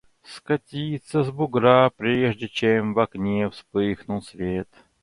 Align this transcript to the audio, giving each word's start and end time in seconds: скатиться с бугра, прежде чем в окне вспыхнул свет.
скатиться 0.23 1.23
с 1.23 1.29
бугра, 1.29 1.91
прежде 1.91 2.47
чем 2.49 2.95
в 2.95 2.99
окне 3.01 3.51
вспыхнул 3.51 4.23
свет. 4.23 4.67